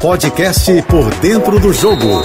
[0.00, 2.22] Podcast Por Dentro do Jogo,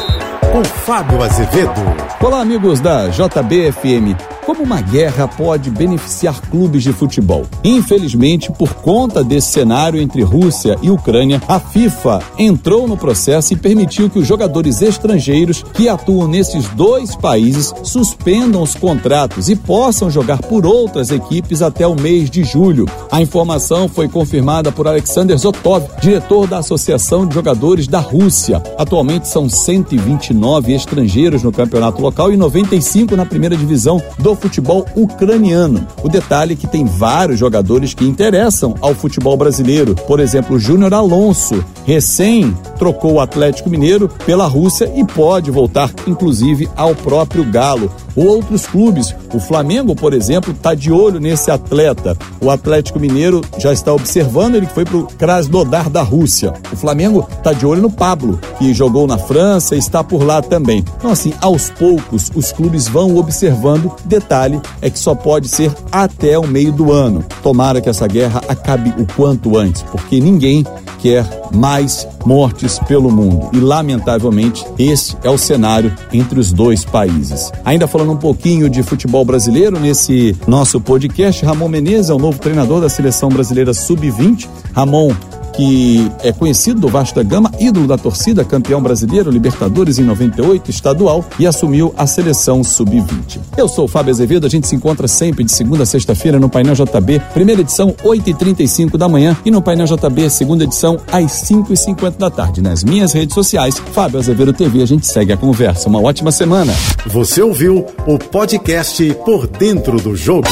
[0.51, 1.73] com Fábio Azevedo.
[2.21, 4.15] Olá, amigos da JBFM.
[4.45, 7.45] Como uma guerra pode beneficiar clubes de futebol?
[7.63, 13.55] Infelizmente, por conta desse cenário entre Rússia e Ucrânia, a FIFA entrou no processo e
[13.55, 20.11] permitiu que os jogadores estrangeiros que atuam nesses dois países suspendam os contratos e possam
[20.11, 22.85] jogar por outras equipes até o mês de julho.
[23.09, 28.61] A informação foi confirmada por Alexander Zotov, diretor da Associação de Jogadores da Rússia.
[28.77, 35.87] Atualmente são 129 estrangeiros no campeonato local e 95 na primeira divisão do futebol ucraniano.
[36.03, 39.95] O detalhe é que tem vários jogadores que interessam ao futebol brasileiro.
[39.95, 46.67] Por exemplo, Júnior Alonso, recém trocou o Atlético Mineiro pela Rússia e pode voltar, inclusive,
[46.75, 47.89] ao próprio Galo.
[48.13, 52.15] Outros clubes, o Flamengo, por exemplo, está de olho nesse atleta.
[52.41, 56.53] O Atlético Mineiro já está observando, ele foi para o Krasnodar da Rússia.
[56.73, 60.41] O Flamengo está de olho no Pablo, que jogou na França e está por lá
[60.41, 60.83] também.
[60.97, 66.37] Então, assim, aos poucos, os clubes vão observando detalhe é que só pode ser até
[66.37, 67.23] o meio do ano.
[67.41, 70.65] Tomara que essa guerra acabe o quanto antes, porque ninguém
[71.03, 73.49] quer mais mortes pelo mundo.
[73.53, 77.51] E, lamentavelmente, esse é o cenário entre os dois países.
[77.65, 82.39] Ainda falando um pouquinho de futebol brasileiro, nesse nosso podcast, Ramon Menezes é o novo
[82.39, 84.47] treinador da seleção brasileira sub-20.
[84.73, 85.13] Ramon
[85.55, 90.69] que é conhecido do Vasco da Gama, ídolo da torcida, campeão brasileiro, Libertadores em 98,
[90.69, 93.39] estadual e assumiu a seleção sub-20.
[93.57, 96.49] Eu sou o Fábio Azevedo, a gente se encontra sempre de segunda a sexta-feira no
[96.49, 102.17] Painel JB, primeira edição 8h35 da manhã e no Painel JB, segunda edição às 5h50
[102.17, 102.61] da tarde.
[102.61, 105.87] Nas minhas redes sociais, Fábio Azevedo TV, a gente segue a conversa.
[105.87, 106.73] Uma ótima semana.
[107.07, 110.47] Você ouviu o podcast Por Dentro do Jogo.